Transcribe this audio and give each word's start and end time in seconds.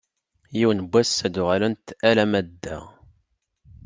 Yiwen 0.57 0.79
n 0.83 0.87
wass 0.91 1.15
ad 1.27 1.31
d-uɣalent 1.33 1.87
alamma 2.09 2.41
d 2.47 2.49
da. 2.63 2.79